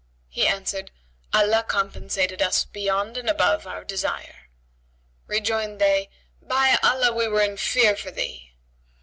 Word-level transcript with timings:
He 0.29 0.47
answered, 0.47 0.89
"Allah 1.31 1.61
compensated 1.61 2.41
us 2.41 2.65
beyond 2.65 3.17
and 3.17 3.29
above 3.29 3.67
our 3.67 3.83
desire." 3.83 4.47
Rejoined 5.27 5.79
they, 5.79 6.09
"By 6.41 6.79
Allah, 6.81 7.13
we 7.13 7.27
were 7.27 7.41
in 7.43 7.55
fear 7.57 7.95
for 7.95 8.09
thee". 8.09 8.51